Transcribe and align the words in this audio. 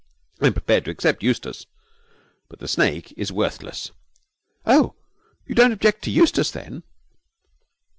I 0.41 0.47
am 0.47 0.53
prepared 0.53 0.85
to 0.85 0.89
accept 0.89 1.21
Eustace, 1.21 1.67
but 2.49 2.57
the 2.57 2.67
snake 2.67 3.13
is 3.17 3.31
worthless.' 3.31 3.91
'Oh, 4.65 4.95
you 5.45 5.53
don't 5.53 5.71
object 5.73 6.01
to 6.05 6.09
Eustace, 6.09 6.49
then?' 6.49 6.81